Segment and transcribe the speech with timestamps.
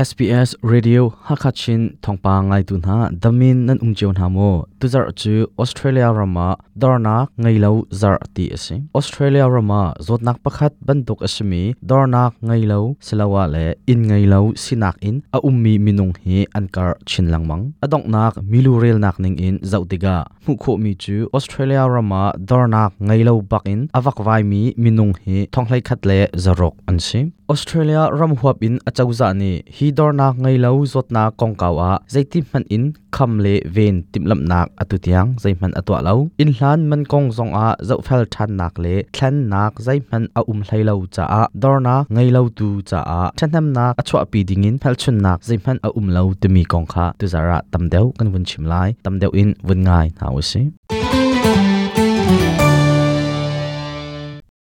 [0.00, 6.56] SBS Radio Hakachin thongpa ngai tu na damin nan umjeon hamo tuzar chu Australia rama
[6.82, 13.66] darna ngailo zar ti ase Australia rama zotnak pakhat banduk asmi darna ngailo selawa le
[13.92, 18.98] in ngailo sinak in a ummi minung hi ankar chin langmang adong nak milu rel
[19.04, 24.24] nak ning in zautiga mu kho mi chu Australia rama darna ngailo bakin bak in
[24.26, 29.52] vai mi minung hi thonglai khat le zarok ansi Australia ram huap in achauza ni
[29.76, 32.84] hi dorna ngai lo zotna kongkawa zaiti man in
[33.16, 37.52] kham le ven timlam nak atutiang zai man atwa lo in hlan man kong zong
[37.64, 41.24] a zau fel than nak le thlan nak zai man a um thlai lo cha
[41.40, 45.38] a dorna ngai lo tu cha a thanam nak achwa pi dingin phel chun nak
[45.48, 48.88] zai man a um lo tumi kong kha tu zara tamdeu kan vun chim lai
[49.04, 50.62] tamdeu in vun ngai na usi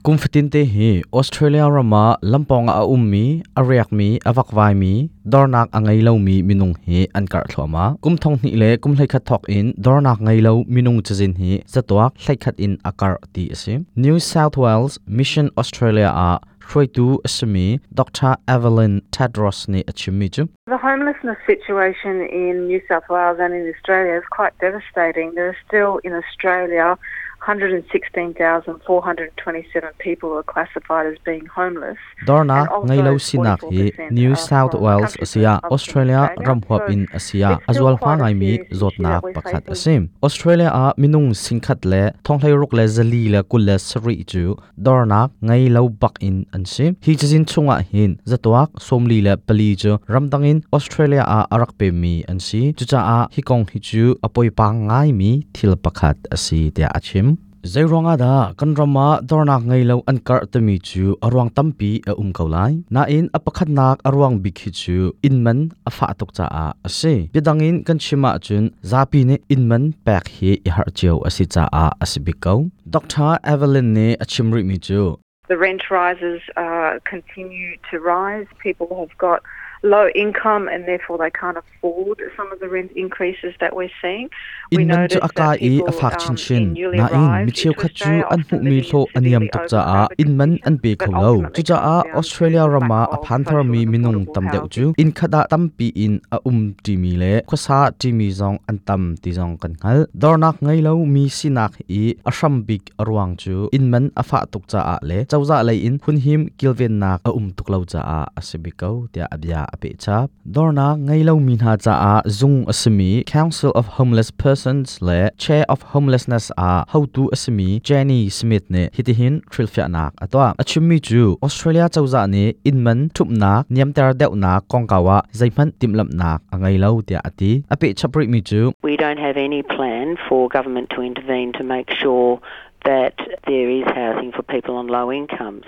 [0.05, 0.87] kum fitin te hi
[1.19, 3.21] australia rama lampong a ummi
[3.61, 4.91] ariak mi awak vai mi
[5.35, 9.25] dornak angai lo mi minung hi ankar thloma kum thong ni le kum hlai khat
[9.29, 13.79] thok in dornak ngai lo minung chajin hi zatuak hlai khat in akar ti asim
[14.05, 16.29] new south wales mission australia a
[16.67, 17.67] Troy tu asmi
[17.99, 18.31] Dr.
[18.53, 24.27] Evelyn Tedros ni achimi The homelessness situation in New South Wales and in Australia is
[24.37, 25.35] quite devastating.
[25.35, 26.97] There are still in Australia
[27.45, 31.97] 116,427 people are classified as being homeless.
[32.25, 38.17] Dorna ngai lo sinak hi New South Wales Asia Australia ramhuap in Asia azwal fa
[38.21, 38.51] ngai mi
[38.81, 40.01] zotnak pakhat asim.
[40.23, 44.43] Australia a minung singkhat le thonglai ruk le zali le kul le sari chu
[44.87, 49.91] Dorna ngai lo bak in ansim hi chajin chunga hin zatwak somli le pali chu
[50.13, 54.67] ramdangin Australia a arak pe mi ansi chucha a hi kong hi chu apoi pa
[54.73, 57.34] ngai mi thil pakhat asi tia achim
[57.65, 62.73] zaironga da kanrama dornak ngai lo an kar tami chu arwang tampi a um kaulai
[62.93, 64.97] na in apakhat nak arwang bikhi chu
[65.27, 65.59] inman
[65.89, 70.69] afa tok cha a ase bidangin kan chima chun zapi ne inman pek hi i
[70.75, 72.59] har cheu asi cha a asibikau
[72.95, 75.03] dr evelyn ne achimri mi chu
[75.47, 78.47] The rent rises uh, continue to rise.
[78.67, 79.43] People have got
[79.85, 84.29] low income and therefore they can't afford some of the rent increases that we're seeing.
[84.71, 87.45] We in man chu aka i people afak chin um, chin in newly na in
[87.45, 90.77] mi cheu khat chu an hu mi tho aniam tok cha a in man an
[90.81, 94.63] conditions, kho lo chu cha a australia rama a phan thar mi minung tam deu
[94.77, 98.57] chu in khada tam pi in a um ti mi le khosa ti mi zong
[98.73, 102.83] an tam ti zong kan hal dornak ngai lo mi sinak i a sham big
[103.05, 106.49] arwang chu in man a fa tok cha a le chawza lai in hun him
[106.57, 111.21] kilven nak a um tuk lo cha a asibiko tia abya ape chap dornak ngai
[111.27, 116.45] lo mi na cha a zung asmi council of homeless persons le chair of homelessness
[116.57, 122.21] a how to asmi jenny smith ne hitihin trilfya nak atwa achumi chu australia chawza
[122.35, 127.19] ne inman thup nak niam ter deuh nak kongkawa zaiman timlam nak angai lo tia
[127.29, 131.63] ati ape chapri mi chu We don't have any plan for government to intervene to
[131.73, 132.39] make sure
[132.85, 133.15] that
[133.47, 135.65] there is housing for people on low incomes.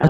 [0.00, 0.08] Uh,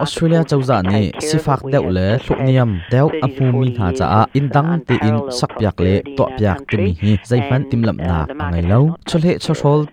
[0.00, 3.28] australia forces to chawza ni sifak deuh le just thluk had niam deuh 30 a
[3.36, 6.76] to mu mi 40 ha cha a indang te in sakpiak le to piak te
[6.82, 9.40] mi country, hi zaiman and, timlam uh, nak angai lo chole it,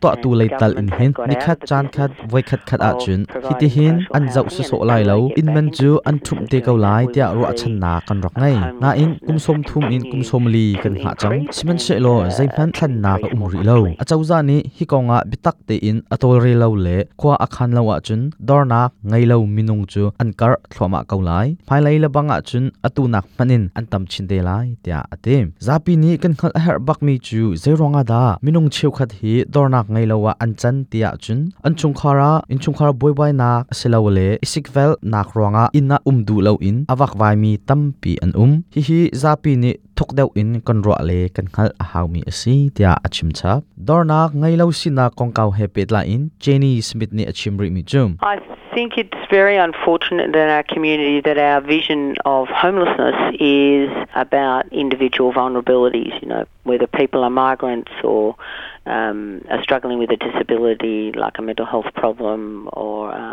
[0.01, 1.85] to tu lai tal in government hin has got ni out khat of the chan
[1.95, 5.47] khat voi khat khat a chun hiti hin an zau su so lai lo in
[5.57, 8.55] into chu an thum te that, lai tia ro chan na kan rok uh, ngai
[8.83, 12.15] na in kum som thum in kum som li kan ha chang siman se lo
[12.19, 14.85] uh, zaiman to than na ka increase um more ri lo a chawza ni hi
[14.91, 19.25] konga bitak te in atol re lo le khwa akhan lo wa chun, dorna ngai
[19.31, 21.47] lo minung chu ankar thloma ko lai.
[21.67, 25.35] Phai lai la banga ah chun, atu nak manin antam chin de lai, tia ate
[25.65, 28.23] zapi ni kan khal her bak mi chu zeronga da.
[28.45, 30.53] Minung cheu khat hi, dorna ngai lo wa an
[30.91, 31.39] tia chun.
[31.65, 36.53] Anchung khara inchung khara boy boy na selaw le isikvel nak ronga inna umdu lo
[36.69, 38.51] in awak vai mi tampi an um.
[38.75, 42.21] Hi hi, zapi ni thuk deuh in kan ro le kan khal a haw mi
[42.31, 43.63] asi tia achim chap.
[43.87, 47.83] Dorna ngai lo sina kongkau he in jenny smith ni achim ri mi
[48.21, 48.39] I
[48.73, 55.33] think it's very unfortunate in our community that our vision of homelessness is about individual
[55.33, 58.35] vulnerabilities, you know, whether people are migrants or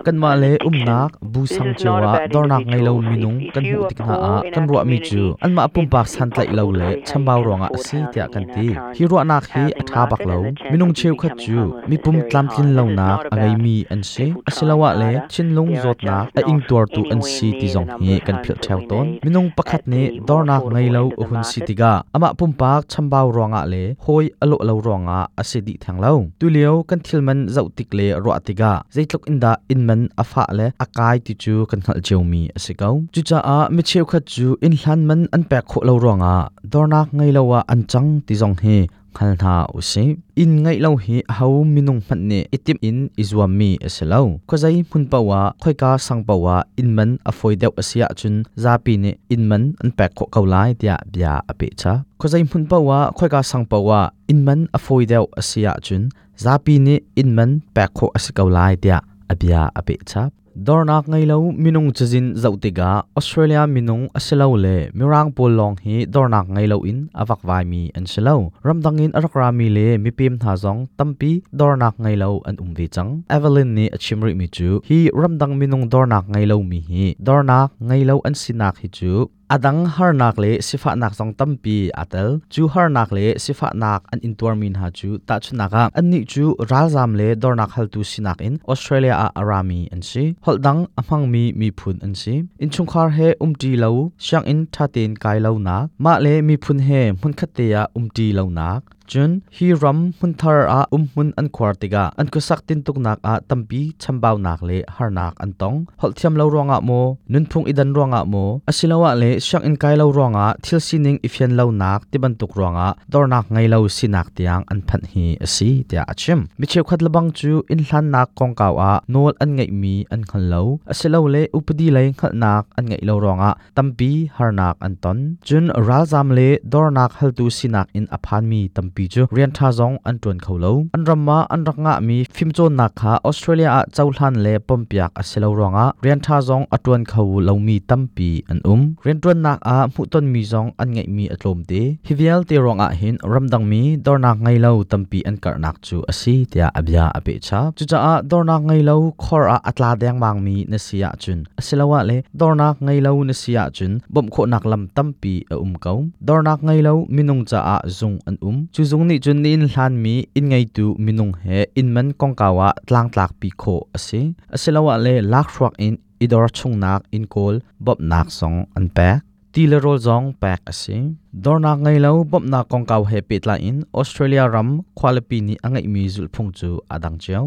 [0.06, 4.14] kan ma le umnak bu sang chewa dornak ngai lo minung kan hu tik na
[4.32, 7.68] a kan ro mi chu an ma pum pak san tlai lo le can ronga
[7.76, 8.66] asi tia kan ti
[8.96, 10.38] hi ro nak hi atha bak lo
[10.70, 14.90] minung cheu khat chu mi pum tlam tin lo angai about mi an si asilawa
[15.00, 15.28] le harder.
[15.32, 18.14] chin lung There are zot just a ing tuar tu an si ti number hi
[18.26, 22.52] kan phil theu ton minung pakhat more dornak ngai lo hun si tiga ama pum
[22.60, 27.00] pak chambao ronga le hoi alo lo ronga ase di thang lo tu leo kan
[27.06, 31.80] thilman zau tik le ro atiga zeitlok inda inman afa le akai ti chu kan
[31.86, 35.42] khal cheumi ase kau chu cha a mi cheu khat chu in hlan man an
[35.50, 36.34] pek kho lo ronga
[36.72, 38.76] dornak ngai lawa an chang ti zong he
[39.16, 40.04] khal na usi
[40.42, 45.04] in ngai lo hi hau minung phat ne itim in izwami aselo ko zai mun
[45.12, 49.42] pawa khoi ka sang pawa in man a foi deuh asia chun zapi ne in
[49.50, 53.40] man an pek kho kaulai tia bia ape cha ko zai mun pawa khoi ka
[53.50, 54.00] sang pawa
[54.32, 56.02] in man a foi deuh asia chun
[56.44, 58.98] zapi ne in man pek kho asikaulai tia
[59.32, 60.22] abia ape cha
[60.56, 66.48] dornak ngai lo minung chajin zautiga australia minung aselo le mirang pol long hi dornak
[66.48, 70.56] ngai lo in awak vai mi an selo ramdangin arakra mi le mi pim tha
[70.56, 75.52] zong tampi dornak ngai lo an umvi chang evelyn ni achimri mi chu hi ramdang
[75.60, 79.12] minung dornak ngai lo mi hi dornak ngai lo an sinak hi chu
[79.48, 84.02] adang har nak le sifa nak song tampi atel chu har nak le sifa nak
[84.12, 87.54] an intuar min ha chu ta chu naka an ni chu ral zam le dor
[87.60, 91.96] nak hal tu sinak in australia a arami an si holdang amang mi mi phun
[92.06, 93.90] an si in chung khar he umti lo
[94.26, 98.26] shang in thatin kai lo na ma le mi phun he mun khatte ya umti
[98.38, 102.40] lo nak chun hi ram, hun thar a um mun an khwar tiga, an ko
[102.48, 106.34] sak tin tuk nak a tampi chambau nak le, har nak an tong, hol thiam
[106.40, 107.00] lo ronga mo,
[107.32, 111.52] nun thung idan ronga mo asilawa le shang in kai lo ronga thil sining ifian
[111.58, 115.24] lo nak, ti ban tuk ronga dor nak ngai lo sinak tiang, an phan hi
[115.44, 119.32] asi tia achim mi che khat labang chu, in hlan nak kong kaw a nol
[119.42, 123.14] an ngai mi an khan lo asilo le upadi lai khal nak an ngai lo
[123.24, 125.18] ronga tampi har nak an ton.
[125.46, 129.22] Chun ral zam le, dor nak hal tu sinak in aphan mi tampi pi chu.
[129.36, 130.72] Rian tha zong, an tun kho lo.
[130.94, 135.22] An ramma an raknga mi, phim chon na kha, australia a chauhlan le pompiak a
[135.30, 138.82] selo ronga rian tha zong atun kho lo mi tampi an um.
[139.04, 141.82] Rian tun nak a, mu ton mi zong, an ngai mi atlom te.
[142.08, 146.34] Hivial te ronga hin ramdang mi dornak ngai lo tampi an kar nak chu asi
[146.52, 147.60] tia abya ape cha.
[147.76, 151.38] Chu cha a dornak ngai lo, khor a atla deng mang mi na sia chun.
[151.60, 155.74] Asilawa le dornak ngai lo na sia chun, bom kho nak lam tampi a um
[155.84, 158.66] kau dornak ngai lo minung cha a zung an um.
[158.74, 162.08] Chu zung ni chun ni in hlan mi in ngai tu minung he in man
[162.20, 164.20] kong kawa tlang tlak pi kho ase
[164.54, 165.94] aselawa le lak shwak in
[166.24, 167.54] idor chung nak in kol
[167.84, 169.18] bob nak song an pek
[169.52, 170.96] ti le rol zong pek ase
[171.42, 175.38] dor nak ngai lo bob na kong kaw he pet la in australia ram quality
[175.46, 177.46] ni angai mi zul phung chu adang cheu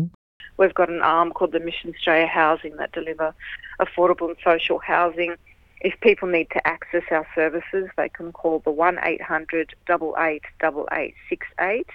[0.60, 3.30] We've got an arm called the Mission Australia Housing that deliver
[3.84, 5.32] affordable and social housing
[5.82, 11.88] If people need to access our services, they can call the 1 800 888868.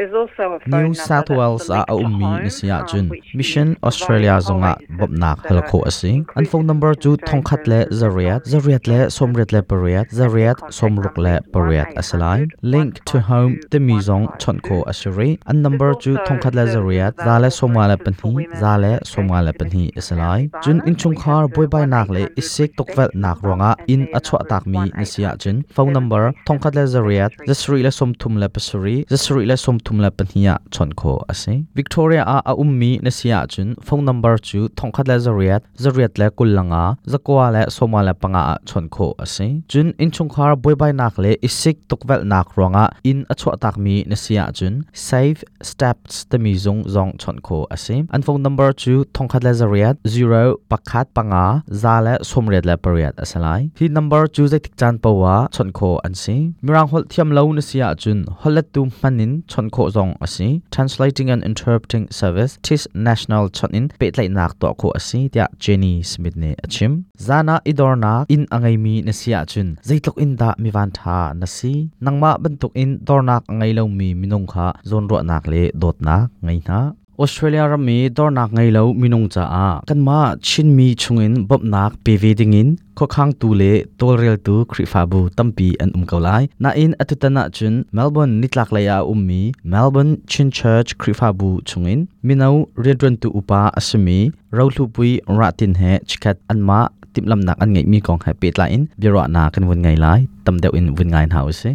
[0.00, 3.10] New South Wales a ummi ni sia chun.
[3.34, 9.10] Mission Australia zonga bopnak halkho asing an phone number chu thongkhat le zariat zariat le
[9.16, 15.28] somret le pariat zariat somruk le pariat asalai link to home the mizong chonko asiri
[15.46, 19.52] an number chu thongkhat le zariat za le somwa le panhi za le somwa le
[19.60, 24.08] panhi asalai chun in chung khar boy bai nak le isik tokvel nak ronga in
[24.18, 25.62] achwa tak mi ni sia chun.
[25.76, 30.54] Phone number thongkhat le zariat zasri le somthum le pasuri zasri le somthum thumla pania
[30.74, 35.16] chon kho ase victoria a a ummi na sia chun phone number chu thongkhat la
[35.26, 36.82] zariat zariat la kullanga
[37.12, 40.92] zakwa la soma la panga a chon kho ase chun in chung khar boy bai
[41.00, 44.74] nak le isik tokvel nak ronga in achwa tak mi na sia chun
[45.08, 49.52] save steps te mi zong zong chon kho ase an phone number chu thongkhat la
[49.60, 51.44] zariat 0 pakhat panga
[51.82, 55.90] za la somriat la pariat asalai hi number chu zai tik chan pawa chon kho
[56.06, 60.12] an si mirang hol thiam lo na sia chun holat tu manin chon kho zong
[60.26, 65.46] asi translating and interpreting service tis national chonin pe tlai nak to kho asi tia
[65.64, 66.92] jenny smith ne achim
[67.26, 71.46] zana idorna in angai mi na sia chun zaitlok in da mi van tha na
[71.56, 71.72] si
[72.04, 76.16] nangma bantuk in dornak angai lo mi minung kha zon ro nak le dot na
[76.44, 76.80] ngai na
[77.20, 81.32] Australia ram mi dor nak ngai lo minung cha a kan ma chin mi chungin
[81.48, 85.20] bob nak pv ding in kho khang tu le tol rel tu khri fa bu
[85.36, 90.90] tampi an um kaulai na in atutana chun melbourne nitlak laya ummi melbourne chin church
[91.00, 94.18] khri fa bu chungin minau redron tu upa asmi
[94.56, 96.80] rawlu pui ratin he chikhat anma
[97.14, 99.96] timlam nak an ngai mi kong ha pet la in biro na kan wun ngai
[100.04, 101.70] lai tam deu in wun ngai house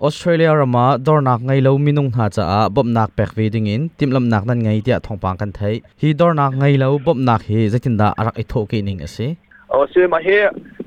[0.00, 4.28] Australia rama dornak ngai lo minung ha cha a bomnak pek ve ding in timlam
[4.30, 8.38] nak nan ngai tia thongpang kan thai hi dornak ngai lo bomnak hi zakinda arak
[8.42, 9.26] i tho ke ning ase
[9.74, 10.36] o se ma he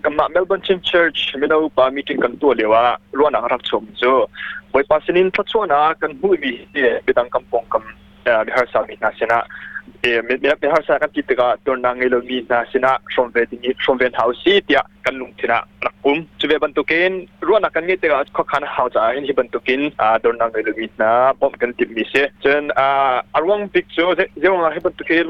[0.04, 4.14] kamma melbourne chim church mino pa meeting kan tu lewa ruana rak chom zo
[4.72, 7.84] boy pasinin tla chona kan hu mi he bidang kampong kam
[8.26, 9.44] bihar sa mi na sena
[10.02, 17.12] เอมีมีมีหาสากันกิตกะตัวนางเอลมีนาสินะชมเวทีนี้ชมเวนเฮาส์ซีเตียกันลุงทินะรักกุมช่วยบรรตุกิน
[17.48, 22.88] รัวนักกันเงตกะขอขานเฮาจาเห็นที่บรรตุกินอ่าตัวนางเอลมีนาผมกันติมิเสจนอ่า
[23.36, 25.26] อรวงพิกโซเจงให้บรรตุกิน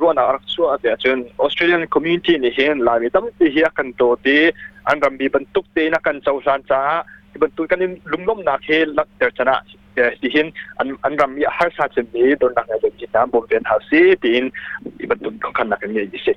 [0.00, 4.38] รัวนักรักซัเดียจนออสเตรเลียนคอมมูนิตี้นี่เห็นลาวิตัมติเฮียกันโตติ
[4.88, 6.82] อันรัมีบรรตุกเตนักกันเจ้าซานจา
[7.42, 8.68] บรรตุกันลุมล้มนักเฮ
[8.98, 9.56] ลักเดชนะ
[9.96, 13.46] hin an an ram ya har sa chen ni don na ngai jin na bom
[13.50, 14.50] ven ha si tin
[15.08, 16.32] ban tu kan na kan ngai ji se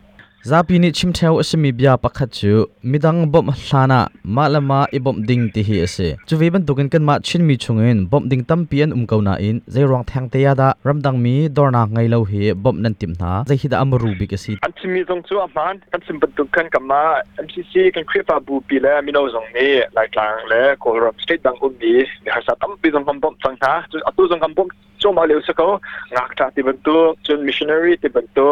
[0.46, 4.00] zapi ni chimtheu asimi bia pakhat chu midang bom hlana
[4.36, 8.30] malama ibom ding ti hi ase chuwe ban tukin kan ma chin mi chungin bom
[8.30, 12.06] ding tam pian um kauna in zai rong thang te yada ramdang mi dorna ngai
[12.14, 15.02] lo hi bom nan tim na zai hida amru bi ka si an chim mi
[15.10, 17.02] zong chu a man kan sim ban tu kan kama
[17.46, 21.18] mcc kan khrefa bu pi le mi no zong ni lai tlang le ko rom
[21.28, 24.08] state bank um ni ni har sa tam pi zong kam bom chang ha chu
[24.12, 24.70] atu zong kam bom
[25.02, 25.72] cho ma le usako
[26.14, 28.50] ngak ta ti ban tu chun missionary ti ban tu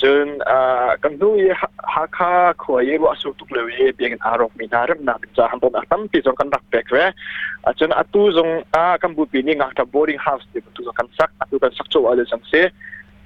[0.00, 0.38] chun
[1.02, 1.52] kan nu ye
[1.94, 5.14] ha kha kho ye wa su tuk le ye biang arok mi na ram na
[5.36, 7.04] cha ham bon atam pi zong kan dak pek we
[7.78, 8.52] chun atu zong
[8.82, 11.72] a kam bu pi ni ngak ta boarding house ti tu kan sak atu kan
[11.80, 12.70] sak cho wa le sang se.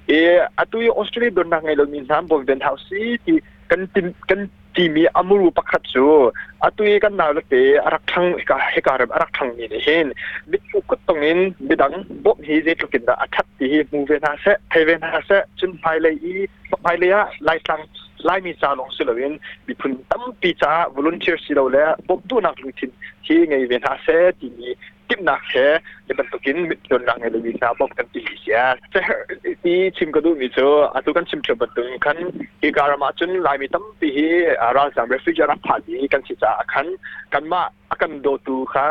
[0.09, 0.19] E
[0.59, 4.15] atu ye australia don na ngai lo min nam bo ben house ti kan tin
[4.29, 6.31] kan ti mi amuru pakhat chu
[6.67, 7.43] atui kan naw le
[7.87, 10.13] arak thang ka he arak thang ni hen
[10.47, 14.05] mi chu kut tong in bidang bo hi je tu da athat ti hi mu
[14.07, 16.47] ve na se he ve na se, chun phai le i
[16.85, 17.85] phai le ya, lai tang
[18.25, 21.85] lai mi long si lo in bi phun tam pi cha, volunteer si lo le
[22.07, 22.91] bo tu nak lu tin.
[23.29, 24.75] Hi ngai ve na se e ti mi
[25.09, 25.67] tip nak he
[26.09, 28.77] le ban tukin don nak ngai le wi na bo kan ti sia.
[28.93, 29.01] Se
[29.65, 32.19] ปีชิมกระดูมีเจออาตุกันชิมเฉบัดตึงคัน
[32.63, 34.27] อีการมาจนลายมีตั้มปีฮี
[34.77, 36.87] ร้านสามเรฟิจารักผ่านนี้กันสิจาคัน
[37.33, 38.87] กันมาอากันโดตูค่ะ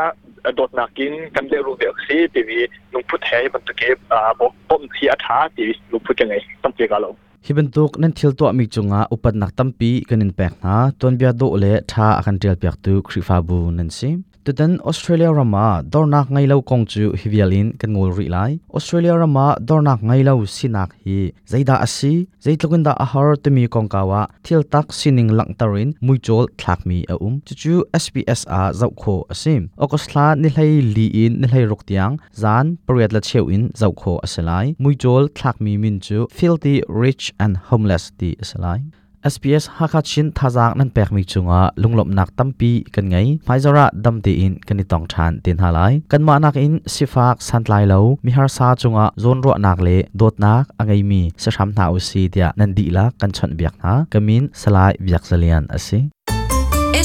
[0.56, 2.58] โดดนักกินกันเดรูเดอกซีปีวี
[2.92, 7.10] นุ่งพุทธเฮบันตุเก็บอาบอกป้มที่อาท้าปีวีนุ่งพุทธยังไงตั้มเปียกาเรา
[7.46, 14.10] ฮิบันตุกนั่นทิลตัวมีจุงาอุปนักตั้มปีกันินแปกนะตอนเบียโดเลท่าอากันเดียลเบียกตุคริฟาบูนันซิ
[14.44, 19.46] tutan australia rama, dornak ngai lo kong chu hivialin kan ngol ri lai australia rama,
[19.68, 21.30] dornak ngai lo sinak hi.
[21.46, 26.80] Zaida asi zaitlokin da ahar tumi kong kawa thil tak sining lang tarin muichol thlak
[26.88, 29.62] mi a um chu chu sps a zau kho asim.
[29.78, 33.92] Okosla ni hlai li in ni hlai rok tiang, zan pariat la cheu in zau
[34.00, 34.66] kho asalai.
[34.82, 38.80] Muichol thlak mi min chu, filthy, rich and homeless ti asalai.
[39.24, 44.58] SPS Hakachin thazak nan pek mi chunga lunglom nak tampi kan ngai, Phaizara damti in
[44.66, 48.74] kani tong than tin halai kan ma nak in sifak santlai lo mi har sa
[48.74, 52.48] chunga zon ro nak le, dot nak angai mi sa tham na u si tia
[52.58, 55.98] nan di la kan chon biak na, kamin salai biak zalian ase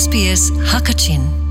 [0.01, 1.46] SPS Hakachin